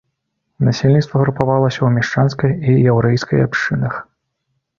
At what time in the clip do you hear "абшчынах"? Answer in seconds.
3.51-3.93